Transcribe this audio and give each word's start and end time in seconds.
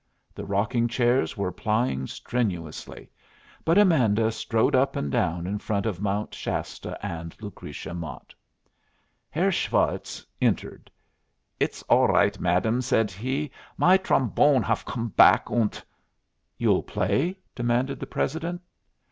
The 0.33 0.47
rocking 0.47 0.87
chairs 0.87 1.37
were 1.37 1.51
plying 1.51 2.07
strenuously; 2.07 3.11
but 3.63 3.77
Amanda 3.77 4.31
strode 4.31 4.73
up 4.75 4.95
and 4.95 5.11
down 5.11 5.45
in 5.45 5.59
front 5.59 5.85
of 5.85 6.01
Mount 6.01 6.33
Shasta 6.33 6.97
and 7.05 7.35
Lucretia 7.39 7.93
Mott. 7.93 8.33
Herr 9.29 9.51
Schwartz 9.51 10.25
entered. 10.41 10.89
"It's 11.59 11.83
all 11.83 12.07
right, 12.07 12.39
madam," 12.39 12.81
said 12.81 13.11
he. 13.11 13.51
"My 13.77 13.95
trombone 13.95 14.63
haf 14.63 14.83
come 14.85 15.09
back, 15.09 15.51
und" 15.51 15.79
"You'll 16.57 16.81
play?" 16.81 17.37
demanded 17.53 17.99
the 17.99 18.07
president. 18.07 18.59